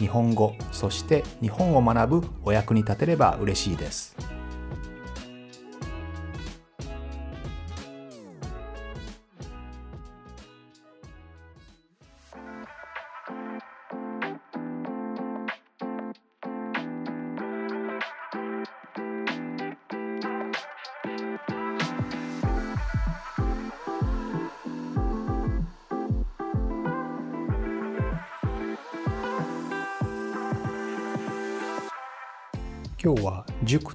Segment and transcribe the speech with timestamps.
[0.00, 4.29] 日本語そして日本を学ぶお役に立てれば嬉しいです。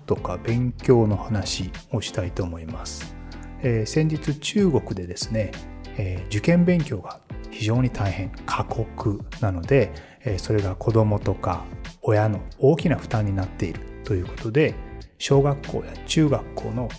[0.06, 3.16] とか勉強の話をしたいと思います。
[3.62, 5.52] えー、先日中国でですね、
[5.98, 9.92] えー、受験勉強が非常に大変過酷なので、
[10.24, 11.64] えー、それが子どもとか
[12.02, 14.76] 親の大きな負担になっているということで
[15.18, 16.90] 小学校や中学校の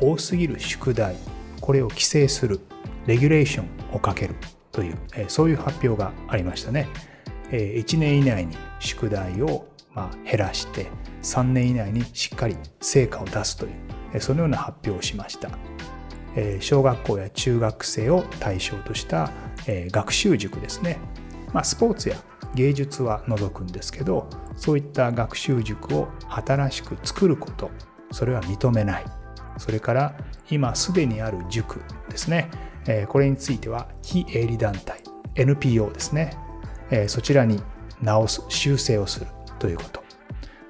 [0.00, 1.16] 多すぎる宿題
[1.60, 2.60] これを規制する
[3.06, 4.34] レギュレーションをかける
[4.72, 6.88] という、えそういう発表がありましたね。
[7.50, 10.86] え1年以内に宿題をま減らして
[11.22, 13.68] 3年以内にしっかり成果を出すとい
[14.14, 15.50] うそのような発表をしました。
[16.60, 19.30] 小学校や中学生を対象とした
[19.66, 20.98] 学習塾ですね、
[21.52, 22.16] まあ、スポーツや
[22.54, 27.70] 芸術は除くんですけどそういった学習塾を新しく作ること
[28.10, 29.04] それは認めない。
[29.58, 30.16] それから
[30.50, 32.50] 今すでにある塾ですね。
[33.08, 35.02] これについては非営利団体
[35.34, 36.36] NPO ですね。
[37.08, 37.62] そちらに
[38.00, 39.26] 直す修正をする
[39.58, 40.01] ということ。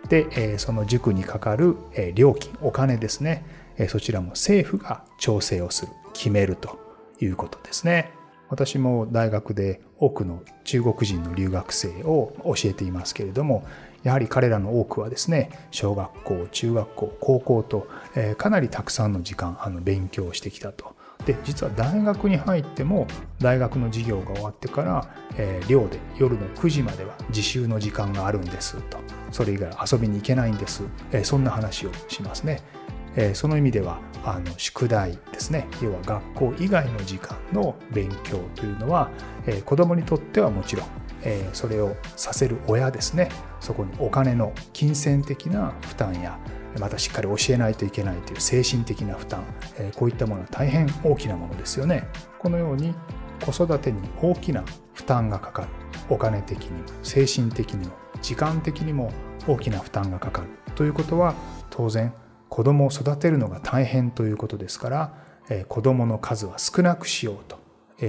[0.09, 3.45] でえその塾にかかるえ料金お金ですね。
[3.79, 6.79] えそちらも政府が調整をする決めると
[7.21, 8.13] いうことですね。
[8.49, 13.65] 私も大学で多くの中国人の留学生を教えていますけれども
[14.03, 20.95] やはり彼らの多くはですね小学校中学校高校とえかなりたくさんの時間あの勉強してきたと。
[21.27, 23.07] で実は大学に入っても
[23.39, 28.99] 大学の授業が終わってから、えー、寮で夜の9時までは自習の時間があるんですと。
[29.31, 32.61] それ以外遊びに行けないんです、えー、そんな話をしますね、
[33.17, 35.67] えー、その意味ではあの宿題ですね。
[35.81, 39.11] 要は学校以外の時間の勉強というのは、
[39.47, 40.87] えー、子どもにとってはもちろん
[41.25, 43.29] えそれをさせる親ですね。
[43.61, 46.39] そこにお金の金銭的な負担や
[46.79, 49.45] またしっかり教えないといけないという精神的な負担
[49.97, 52.95] こういったものは大変大きなものですよねこのように
[53.45, 55.69] 子育てに大きな負担がかかる
[56.09, 59.13] お金的にも精神的にも時間的にも
[59.47, 61.35] 大きな負担がかかるということは
[61.71, 62.13] 当然
[62.49, 65.15] 子供を育てるのが大変ということですから
[65.69, 67.61] 子供の数は少なくしようと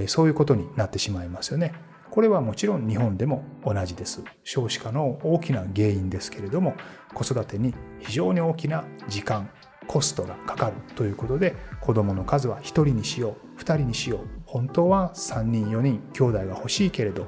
[0.08, 1.72] そういうことになってしまいますよね。
[2.14, 4.22] これはもちろん日本でも同じです。
[4.44, 6.74] 少子化の大きな原因ですけれども、
[7.12, 9.50] 子育てに非常に大きな時間、
[9.88, 14.20] コストがかかるということで、子供の数は1人にしよう、2人にしよう。
[14.46, 17.26] 本当は3人、4人、兄弟が欲しいけれど、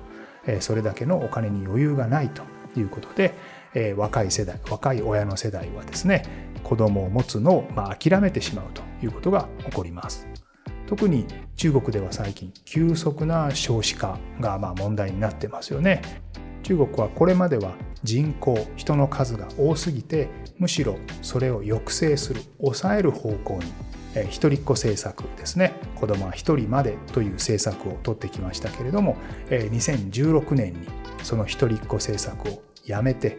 [0.60, 2.44] それだけのお金に余裕がないと
[2.78, 3.34] いうことで、
[3.97, 6.22] 若い世代、若い親の世代はですね、
[6.62, 10.28] 子供を持つのを諦めてしまうということが起こります。
[10.86, 11.26] 特に
[11.56, 16.02] 中国では最近急速な少子化がま問題になってますよね。
[16.62, 23.72] 中国はこれまでは人口人の数が多すぎてむしろそれを抑制する抑える方向に
[24.30, 25.74] 一人っ子政策ですね。
[25.94, 29.16] 子供は一人までという政策を取ってきましたけれども
[29.50, 30.88] 2016年に
[31.22, 33.38] その一人っ子政策をやめて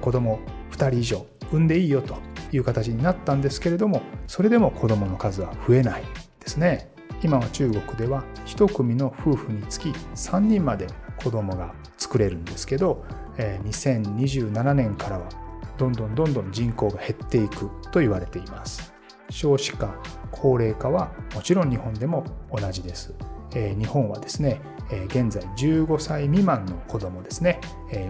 [0.00, 0.40] 子供
[0.72, 2.16] 2人以上産んでいいよと
[2.52, 6.02] いう形になったんですけれどもそれでも子供の数は増えない。
[6.48, 6.90] ですね。
[7.22, 10.86] 今は中国では1組の夫婦につき3人まで
[11.22, 13.04] 子供が作れるんですけど
[13.36, 15.28] 2027年からは
[15.76, 18.94] どんどんどんどん人口が減っていくと言われています。
[19.28, 19.94] 少子化
[20.30, 23.12] 高齢化はもちろん日本でも同じです。
[23.52, 24.60] 日本はですね
[25.06, 27.60] 現在15歳未満の子どもですね、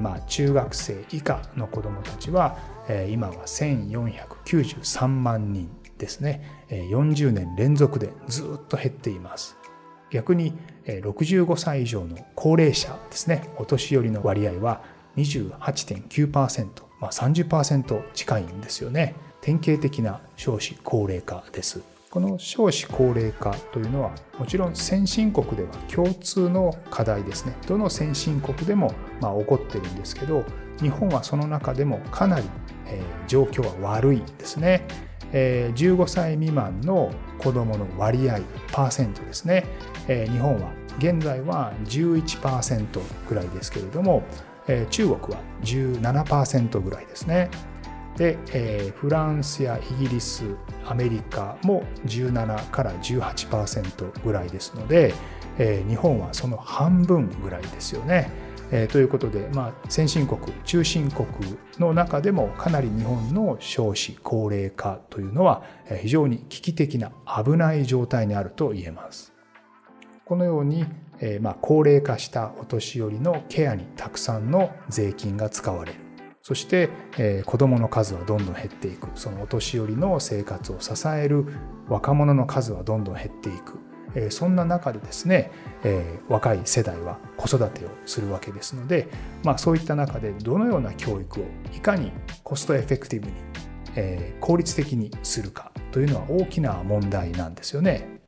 [0.00, 2.56] まあ、中学生以下の子どもたちは
[3.08, 5.77] 今は1493万人。
[5.98, 6.64] ですね。
[6.70, 9.56] 40年連続でずっと減っています。
[10.10, 10.54] 逆に
[10.86, 13.48] 65歳以上の高齢者ですね。
[13.56, 14.82] お年寄りの割合は
[15.16, 16.66] 28.9%、
[17.00, 19.14] まあ、30%近いんですよね。
[19.40, 21.82] 典型的な少子高齢化です。
[22.10, 27.54] この少子高齢化というのはもちろん先進国では共通の課題ですね。
[27.66, 30.44] どの先進国でもまあ起こってるんですけど
[30.80, 32.46] 日本はその中でもかなり、
[32.86, 34.86] え状況は悪いですね。
[35.32, 38.40] え15歳未満の子どもの割合
[38.72, 39.64] パーセントですね、
[40.06, 44.22] 日本は現在は11%ぐらいですけれども、
[44.90, 47.50] 中国は17%ぐらいですね。
[48.16, 48.36] で、
[48.96, 50.44] フランスやイギリス
[50.86, 55.14] アメリカも17から18%ぐらいですので、
[55.88, 58.30] 日本はその半分ぐらいですよね。
[58.70, 61.26] えー、ということで、まあ、先進国中心国
[61.78, 65.62] の中でもかなり日本の少子高齢化というのは
[66.02, 69.32] 非常に危機的な危ない状態にあると言えます。
[70.24, 70.84] このように、
[71.20, 75.98] えー、まあ、高齢化したお年寄りのケアにたくさんの税金が使われる。
[76.42, 79.08] そして、えー、子どもの数はどんどん減っていく。
[79.14, 81.46] そのお年寄りの生活を支える
[81.88, 83.87] 若者の数はどんどん減っていく。
[84.14, 85.50] えそんな中でですね、
[85.84, 89.08] え若い世代は子育てをするわけですので、
[89.44, 91.44] まあ、そういった中でどのような教育を
[91.74, 92.12] いかに
[92.42, 93.32] コストエフェクティブに、
[93.96, 98.18] え効率的にするかというのは大きな問題なんですよね。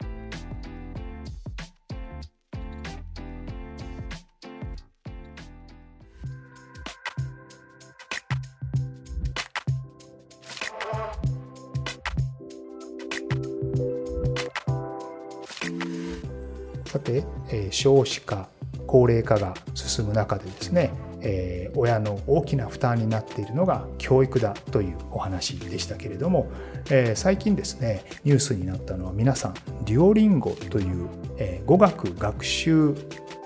[16.91, 17.23] さて、
[17.53, 18.49] え少子化
[18.89, 20.91] 高齢化が進む中でですね、
[21.23, 26.51] え親の大きな負担になっているのが教育だというお話でしたけれども、
[26.91, 29.55] え最近ですねニュースになったのは皆さん
[29.85, 31.09] デュオリンゴという、
[31.39, 32.97] え語学学習、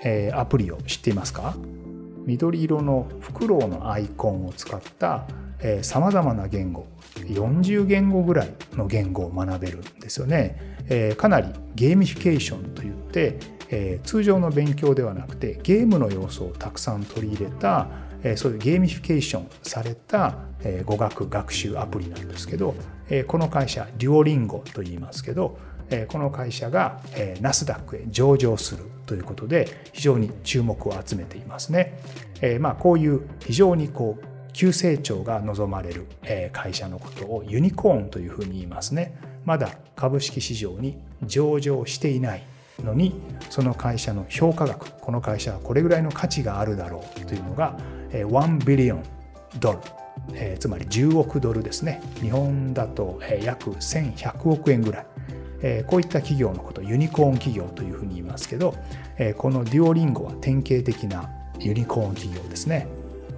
[0.03, 1.55] えアプリを知っていますか？
[2.25, 5.27] 緑色のフクロウのアイコンを使った
[5.83, 6.87] さまざまな言語
[7.17, 10.74] 40言語ぐらいの言語を学べるんですよね。
[10.89, 13.39] えー、かなりゲーミフィケーションといって、
[13.69, 17.87] えー、通常の勉強ではなくてゲームの要素をたくさん取り入れた、
[18.23, 22.75] えー、そういうゲーミフィケーションされた、え、語学学習アプリなんですけど、
[23.09, 25.57] え、この会社デュオリンゴと言いますけど、
[25.89, 31.99] え、この会社が、え、ナスダックへ上場するということで非常に注目を集めていますね。
[32.41, 36.07] え、まあこういう非常にこう急成長が望まれる
[36.53, 39.17] 会社のことをユニコーンというふうに言いますね。
[39.45, 42.43] まだ株式市場に上場していない
[42.83, 43.13] のに
[43.49, 47.77] その会社の評価額この会社はこれぐらいの価値があるだろうというのが
[48.11, 49.03] 1ビリオン
[49.59, 49.79] ドル、
[50.33, 52.01] えー、つまり10億ドルですね。
[52.21, 55.05] 日本だと約1100億円ぐらい、
[55.61, 58.75] えー、こういった企業のことユニコーン企業というふうに言いますけど、
[59.17, 62.87] えー、このデュオリンゴは典型的なユニコーン企業ですね。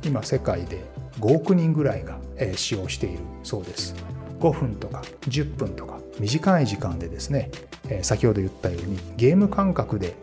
[0.04, 0.84] 今世界で
[1.20, 2.20] 5億人ぐらいが
[2.56, 3.96] 使用しているそうです。
[4.40, 7.52] 5分とか10分とか短い時間でですね
[8.02, 10.16] 先ほど言ったようにゲーム感覚で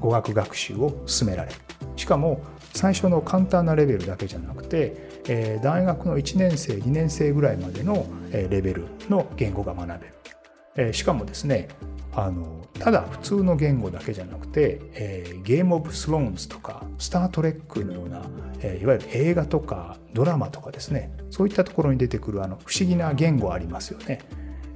[0.00, 1.56] 語学学習を進められる。
[1.96, 2.42] しかも
[2.74, 10.00] 最初の簡単なレベルだけじゃなくて大学の1年生2年生ぐらいまでのレベルの言語が学
[10.76, 10.92] べる。
[10.92, 11.68] しかもですね
[12.16, 18.22] あのただ普通の言語だけじゃなくて、えー、ゲームオブスローンズとかスター・トレックのような、
[18.60, 21.12] えー、いわゆる映画とかドラマとかですね。
[21.30, 24.20] そういったところに出てくるあの不思議な言語ありますよね、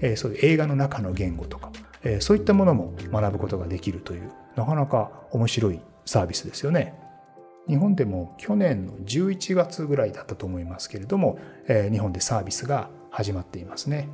[0.01, 1.71] えー、そういう映画の中の言語とか、
[2.03, 6.95] えー、そういったものも学ぶことができるというなかなか面白いサービスですよね。
[7.69, 14.09] 日本でも去年の11月ぐらいだったと思いますけれども、えー、日本でサービスが始まっていますね、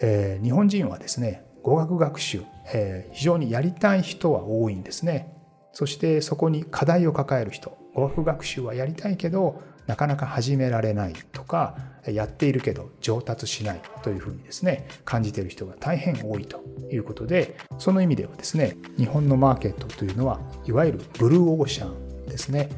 [0.00, 5.36] えー、日本人はですね語学学習、えー、非常にやりたい人は多いんですね。
[5.72, 11.76] そしてそこに課題を抱える人、語学学習はやりたいけど、なかなか始められないとか、
[12.06, 22.68] やっているけど上達しないというふうにですね、感じている人が大変多いということで、その意味ではですね、日本のマーケットというのは、いわゆるブルーオーシャンですね。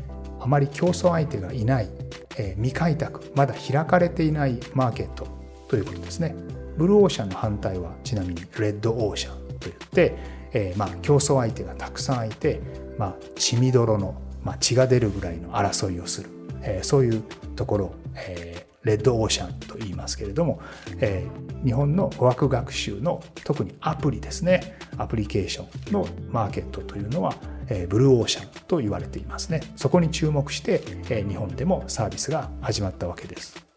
[0.41, 1.89] あまり競争相手がいない、
[2.37, 5.29] えー、未開拓、まだ開かれていないマーケット
[5.69, 6.35] ということですね。
[6.83, 10.17] ブルーオーシャンの反対はちなみにレッドオーシャンといって、
[10.53, 12.61] えー、まあ競争相手がたくさんいて、
[12.99, 17.23] まあ、血みどろの、まあ、血が出るぐらいの争いをする、えー、そういう
[17.55, 20.61] ところ、えー、レッドオーシャンと言いますけれども、
[20.99, 24.77] えー、日本の語学学習の特にアプリですね。
[24.99, 27.37] アプリケーションのマーケットというのは、
[27.69, 29.61] え、ブルーオーシャンと言われていますね。
[29.77, 33.72] そこに注目して、え、日本でもサービスが始まったわけです。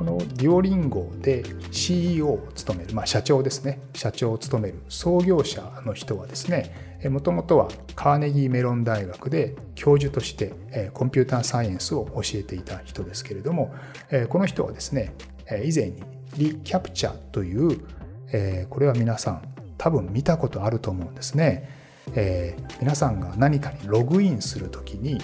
[0.00, 10.54] このデュオリンゴで CEO を務める、まあ、社長ですね社長を務める創業者の人はですねもともとはカーネギーメロン大学で教授として
[10.94, 13.74] コンピューターサイエンスを教えていた人ですけれども
[14.30, 15.12] この人はですね
[15.66, 16.02] 以前に
[16.38, 17.78] リキャプチャという
[18.70, 19.42] これは皆さん
[19.76, 21.78] 多分見たことあると思うんですね。
[22.80, 25.20] 皆さんが何かにログインするときに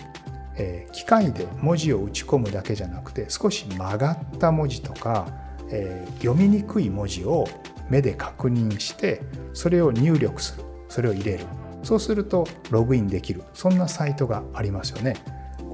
[0.59, 5.29] えー、機械で文字を打ち込むだけじゃなくて少し曲がった文字とか、
[5.71, 7.47] えー、読みにくい文字を
[7.91, 9.23] 目で確認して
[9.53, 10.65] それを入力する。
[10.89, 11.45] それを入れる。
[11.83, 13.43] そうするとログインできる。
[13.55, 15.15] そんなサイトがありますよね。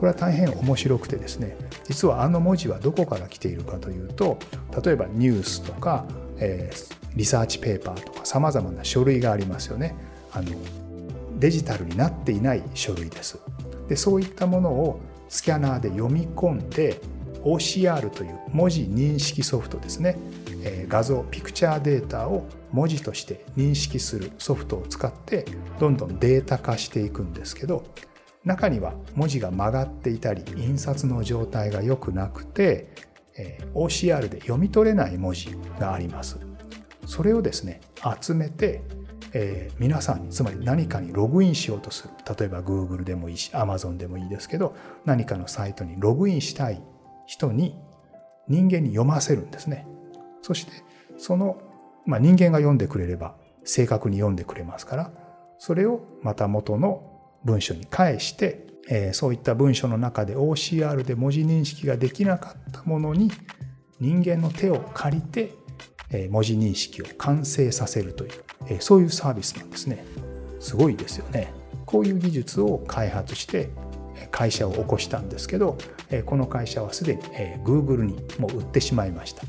[0.02, 4.36] これは大変面白くてですね実はあの文字はどこから来ているかというと
[4.84, 6.04] 例えばニュースとか、
[6.38, 9.94] えー、リサーチペーパーとかさまざまな書類がありますよね。
[10.32, 10.50] あの
[11.38, 13.38] デジタルになっていない書類です。
[13.88, 17.00] でそういったものをスキャナーで読み込んで
[17.42, 20.16] OCR という文字認識ソフトですね。
[20.88, 25.44] 画像ピクチャーデータを文字として認識するソフトを使って
[25.80, 27.84] どんどんデータ化していくんですけど
[28.44, 32.88] 中には文字が曲がっていたり印刷の状態が良くなくて
[33.74, 36.38] OCR で読み取れない文字があります。
[37.06, 37.80] それをですね
[38.20, 38.82] 集めて
[39.34, 42.10] えー、皆さんつまり何かにログインしようとする。
[42.38, 44.74] 例えば Google でもいいし Amazon でもいいですけど
[45.04, 46.82] 何かのサイトにログインしたい
[47.26, 47.78] 人に
[48.48, 49.86] 人間に読ませるんですね。
[50.42, 50.72] そして
[51.16, 51.60] その、
[52.04, 55.12] まあ、人間が読んでくれれば正確に読んでくれますから
[55.58, 57.12] それをまた元の
[57.44, 63.30] 文章に返して、えー、そういった文章の中で OCR で文字認識ができなかったものに
[64.00, 65.54] 人間の手を借りて、
[66.30, 70.04] 文字認識を完成させるという、そういうサービスなんですね。
[70.60, 71.52] すごいですよね。
[71.86, 73.70] こういう技術を開発して
[74.30, 75.76] 会社を起こしたんですけど
[76.26, 77.22] この会社はすでに
[77.64, 79.42] Google にもう売ってしまいました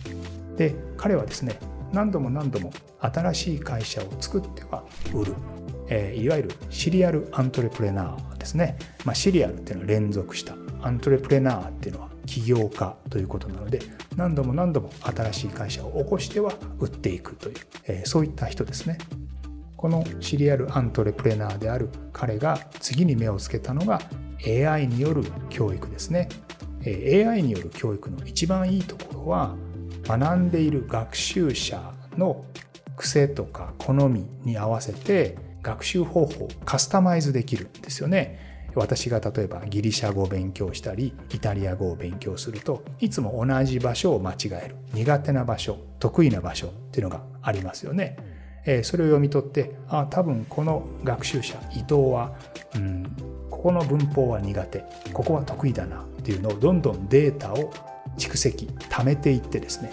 [0.58, 1.58] で彼はですね
[1.91, 5.36] 何度も何度も新しい会社を作っては売る、
[6.15, 13.80] いわゆるシリアルアントレプレナーですね、まあ、シリアルっていうのは連続したアントレプレナーっていうのは起業家ということなので
[14.15, 18.98] 何度も何度も新しい会社を起こしては売っていくという、えー、そういった人ですね
[19.77, 24.01] このシリアルアントレプレナーである彼が次に目をつけたのが
[24.46, 26.30] AI による教育ですね
[26.86, 29.56] AI による教育の一番いいところは
[30.06, 32.46] 学んでいる学習者の
[32.98, 38.52] 癖とか好みに合わせて学習方法をカスタマイズできるんですよね。
[38.75, 48.18] 私が例えばギリシャ語を勉強したりイタリア語を勉強するといつも同じ場所を間違える苦手な場所得意な場所っていうのがありますよね。
[48.84, 52.34] それを読み取ってあ多分この学習者伊藤は、
[52.75, 53.03] うん、
[53.50, 57.74] ここの文法は苦手ここは得意だなっていうのをどんどんデータを
[58.18, 59.92] 蓄積貯めていってですね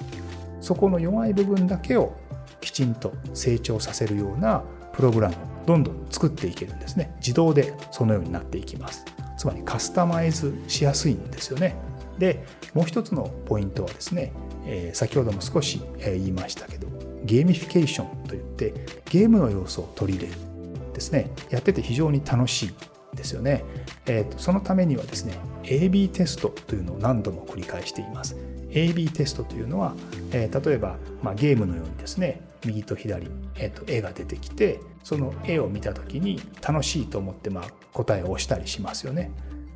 [0.60, 2.16] そこの弱い部分だけを
[2.60, 5.38] きちんと成長させるようなプログラムを
[5.70, 7.14] どんどん作っていけるんですね。
[7.18, 9.04] 自動でそのようになっていきます。
[9.38, 11.76] つまりカスタマイズしやすいんですよね。
[12.18, 14.32] でもう一つのポイントはですね、
[14.66, 16.88] えー、先ほども少し言いましたけど
[17.24, 18.74] ゲーミフィケーションといって
[19.08, 20.38] ゲームの要素を取り入れる
[20.92, 21.30] ですね。
[21.50, 22.74] やってて非常に楽しい
[23.14, 23.64] ですよね、
[24.06, 25.34] えーと、そのためにはですね
[25.64, 28.36] AB テストというのを何度も繰り返しています。
[28.70, 29.94] AB テストというのは、
[30.32, 39.30] えー、例えば、まあ、ゲームのようにですね右と左、えーと、絵が出てきてその絵を見た時に楽しいと思って、まあ、答えを押したりしますよね。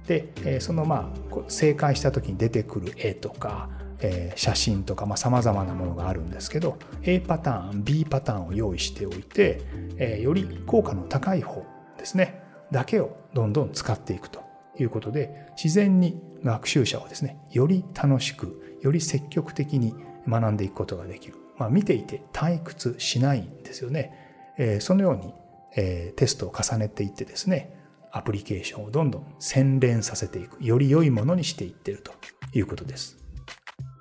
[0.07, 3.71] で、えー、そのまあ正解した時に出てくる絵とか
[4.01, 9.63] えー、写真とかさまざ、まなものがあるんですけど A パターン B パターンを用意しておいて、
[9.97, 11.65] えー、より効果の高い方
[11.97, 14.43] ですねだけをどんどん使っていくと
[14.79, 19.95] いうことで自然に学習者をですねより楽しくより積極的に
[20.29, 25.33] 学んでいくことができる、まあ、見ていて退屈しないんですよね、えー、そのように、
[25.75, 27.77] えー、テストを重ねていってですね
[28.13, 30.63] アプリケーションをどんどん洗練させていく。
[30.65, 32.13] より良いものにしていってると
[32.53, 33.17] いうことです。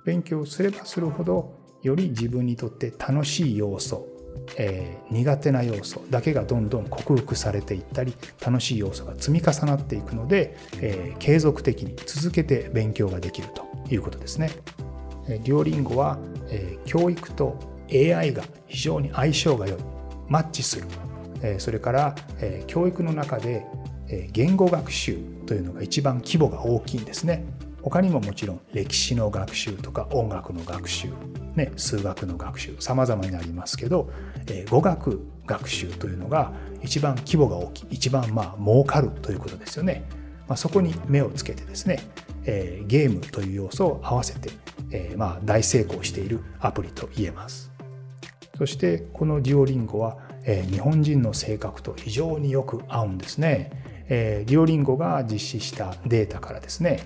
[0.06, 4.06] 勉強すればするほどより自分にとって楽しい要素
[4.56, 8.14] えー、苦手な要素だけがどんどん克服されていったり
[8.44, 13.73] 楽しい要素が積み重なっていくので、えー、継続的に続けて勉強ができると。
[13.90, 14.50] いうことですね。
[15.26, 16.18] デュオリンゴは、
[16.50, 17.58] え、教育と
[17.90, 19.78] AI が非常に相性が良い
[20.28, 20.86] マッチする、
[21.42, 23.64] え、それから、え、教育の中で、
[24.08, 27.44] え、言語学習というのが一番規模が大きいんですね。
[27.82, 31.08] 他にももちろん歴史の学習とか音楽の学習、
[31.54, 34.10] ね、数学の学習様々になりますけど、
[34.48, 40.04] え、語学学習というのが一番規模が大きい一番まあ儲かるということですよね。
[40.48, 42.00] まあ、そこに目をつけてですね、
[42.46, 44.50] えー、ゲームという要素を合わせて、
[44.90, 47.72] えー、まあ大成功しているアプリと言えます。
[48.56, 53.70] そしてこのデュオリンゴは、えー、日本人の性格と非常によく合うんですね。
[54.08, 57.00] え、デュオリンゴが実施したデータからですね、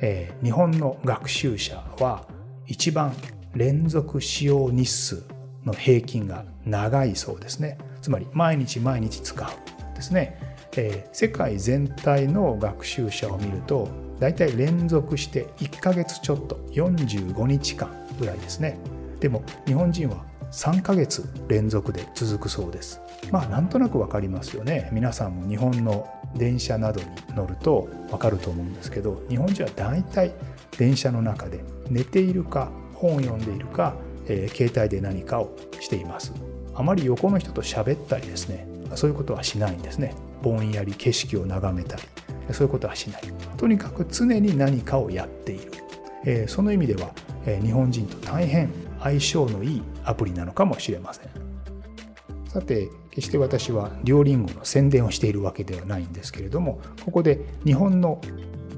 [0.00, 2.26] え、日本の学習者は
[2.66, 3.12] 一番
[3.54, 5.24] 連続使用日数
[5.64, 13.88] の平均が長いそうですねつまり毎日毎日使うですね、えー、世界全体の学習者を見ると
[14.20, 18.78] 大体連続して1ヶ月ちょっと45日間ぐらいですね。
[19.20, 23.00] でも日本人は3ヶ月連続で続くそうです。
[23.30, 24.88] まあなんとなく分かりますよね。
[24.92, 30.32] 皆さんも日本の電車などに乗ると分かると思うんですけど日本人は大体
[30.78, 33.94] 電車の中で寝ているか本を読んでいるか、
[34.26, 36.32] えー、携帯で何かをしています。
[36.74, 38.66] あまり横の人と喋ったりですね
[38.96, 40.14] そういうことはしないんですね。
[40.44, 42.02] ぼんやり景色を眺めたり
[42.52, 43.22] そういうことはしない。
[43.56, 45.72] とにかく常に何かをやっている、
[46.26, 47.10] え、その意味では、
[47.46, 48.70] え、日本人と大変
[49.00, 51.30] 相性のいいアプリなのかもしれません。
[52.48, 58.20] さて決して私はリオリンゴの宣伝をしているわけではないんですけれどもここで日本の、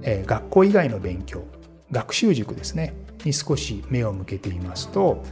[0.02, 1.44] え、学校以外の勉強
[1.90, 2.94] 学習塾ですね
[3.25, 5.23] に少し目を向けていますと、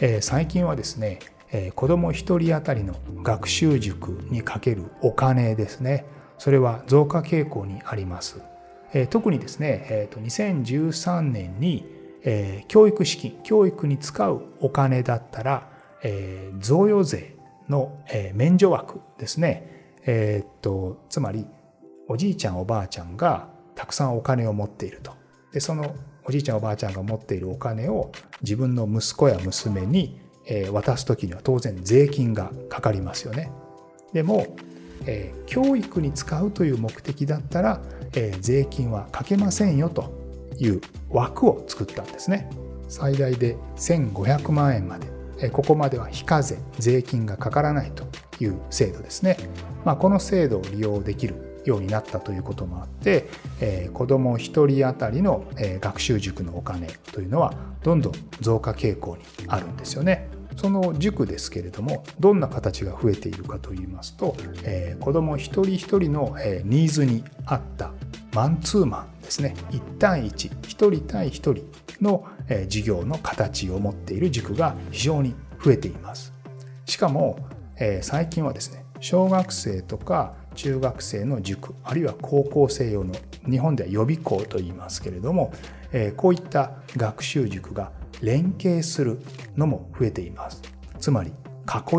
[0.00, 1.20] え、最近はですね
[1.52, 6.06] えー、子ども1人当たりの学習塾にかけるお金ですね。
[6.38, 8.40] それは増加傾向にあります、
[8.92, 11.86] えー、特にですね、えーと、2013年に、
[12.24, 15.68] えー、教育資金教育に使うお金だったら、
[16.02, 17.36] えー、贈与税
[17.68, 19.70] の、えー、免除枠ですね。
[20.04, 21.46] えっ、とつまり
[22.08, 25.12] おじいちゃんおばあちゃんがたくさんお金を持っていると。
[25.52, 25.94] でその
[26.24, 28.10] おじいちゃんおばあちゃんが持っているお金を
[28.42, 33.50] 自分の息子や娘にえ渡す時には当然税金がかかりますよね。
[34.12, 34.56] でも、
[35.06, 37.80] え教育に使うという目的だったら、
[38.14, 40.12] え税金はかけませんよと
[40.58, 40.80] いう
[41.10, 42.50] 枠を作ったんですね。
[42.88, 45.06] 最大で1500万円まで、
[45.40, 48.04] えここまでは非課税税金がかからないと
[48.42, 49.36] いう制度ですね。
[49.84, 53.28] まあ、この制度を利用できるようになったということもあって、
[53.60, 60.28] えー、子ども1人当たりの、えー、学習塾のお金というのはどんどん増加傾向にあるんですよね。
[60.56, 67.92] その塾ですけれどもどんな形が増えているかといいますと、えー、子ども一人一人の、えー、ニーズに合った
[68.34, 71.56] マンツーマンですね1対1 1人対1人
[72.00, 76.32] の、えー、授業の形を持っている塾が非常に増えています
[76.86, 77.38] しかも、
[77.78, 83.14] えー、最近はですね小学生とか中学生の塾あるいは高校生用の
[83.48, 85.52] 日本では予備校と言いますけれども、
[85.92, 89.20] え、こういった学習塾が連携する
[89.56, 90.62] のも増えています。
[90.98, 91.34] つまり囲い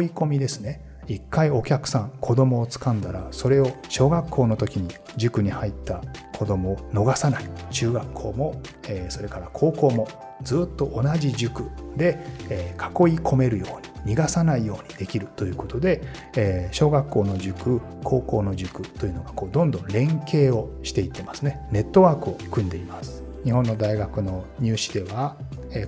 [0.10, 0.86] 込みですね。
[1.06, 4.88] 一回お客さん子供を掴んだらそれを小学校の時に
[5.18, 6.02] 塾に入った
[6.38, 7.50] 子供を逃さない。
[7.72, 10.08] 中学校も、え、それから高校も
[10.44, 16.02] ずっと同じ塾で、えー、囲い込めるように逃がさないようにできるということで、
[16.36, 21.66] えー、小学校の塾高校の塾というのがこうどんどん連携をしていってますね。
[21.72, 23.24] ネットワークを組んでいます。
[23.44, 25.36] 日本の大学の入試では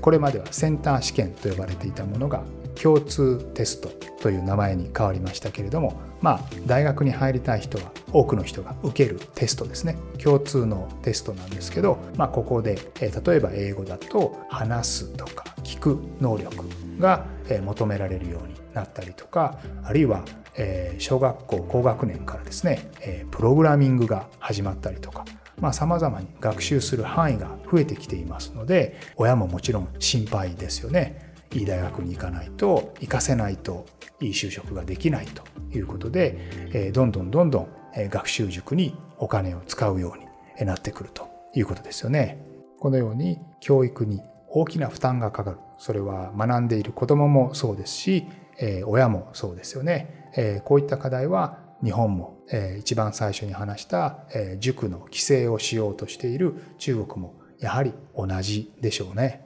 [0.01, 2.43] これまではセンター試験と呼ばれていたものが
[2.81, 3.89] 共通テスト
[4.21, 9.95] という名前に変わりましたけれどもまあ大学に入りたい人は多くの人が受けるテストですね。
[10.17, 16.65] 共通のテストなんですけど、まあ、ここで例えば英語だと話すとか聞く能力
[16.99, 17.27] が
[17.63, 20.25] 求められるようになったりとかあるいは
[20.97, 22.89] 小学校高学年からですね
[23.29, 25.25] プログラミングが始まったりとか
[25.61, 31.24] まあ、様々に学習する範囲が増えてきていますので親ももちろん心配ですよね。
[31.55, 33.85] いい大学に行かないと行かせないと
[34.19, 35.43] いい就職ができないと
[35.75, 36.37] いうことで、
[36.73, 37.67] えどんどんどんどん
[38.09, 42.45] 学習塾にお金を使うようになってくるということですよね。
[42.79, 45.57] このように教育に大きな負担がかかる。
[45.77, 48.25] それは学んでいる子供もそうですし、
[48.85, 50.61] 親もそうですよね。
[50.65, 59.45] こういった課題は日本も、え、一番最初に話した、え、塾の規制をしようとしている中国もやはり同じでしょうね。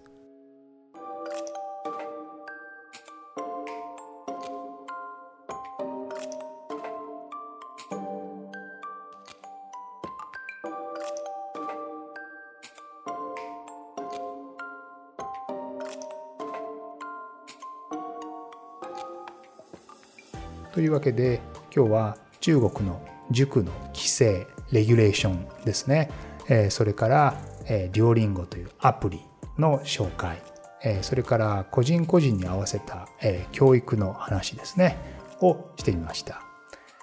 [20.91, 21.39] いうわけで
[21.73, 23.01] 今日は中国の
[23.31, 26.11] 塾の規制レギュレーションですね、
[26.49, 29.21] えそれから、えデュオリンゴというアプリ
[29.57, 30.41] の紹介、
[30.83, 34.97] えそれから個人個人に合わせた、え教育の話ですね。
[35.41, 36.41] をしてみました。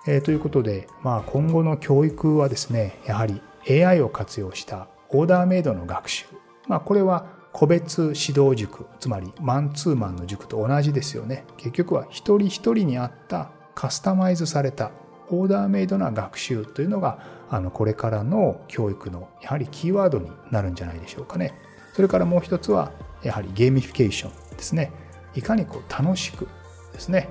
[0.07, 6.27] えということで、まあ、今後の教育はですねやはり AI を活用したオーダーメイドの学習、
[6.67, 11.45] まあ、これは個別指導塾つまりマンツーマンの塾と同じですよね。
[11.57, 14.91] 結局は一人一人に合ったカスタマイズされた
[15.29, 21.55] オーダーメイドな学習というのがあのこれからの教育のやはりキーワードになるんじゃないでしょうかね。
[21.95, 22.91] それからもう一つは
[23.23, 24.91] やはりゲーミフィケーションですね。
[25.37, 26.49] いかにこう楽しく
[26.93, 27.29] ですね。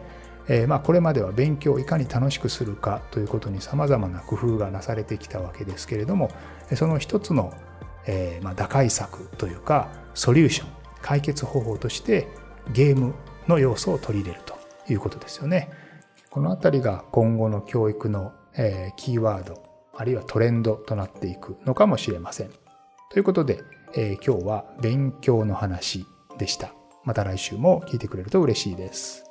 [0.47, 6.31] えー、まあこれまでは勉強をいかに楽しくするかということにさまざまな工夫がなされてきたわけですけれども
[6.75, 7.53] その一つの、
[8.05, 10.69] えー、まあ打開策というかソリューション
[11.01, 12.29] 解決方法として
[12.71, 13.15] ゲーム
[13.49, 14.57] の要素を取り入れると
[14.89, 15.86] いうことですよね。
[16.37, 19.63] この辺りが今後の教育の、えー、キーワード
[19.95, 22.51] あるいはトレンドとなっていくのかもしれません。
[23.09, 23.63] ということで、
[23.95, 26.05] えー、今日は勉強の話
[26.37, 26.75] でした。
[27.03, 29.26] また来週も聞いてくれると嬉しいです。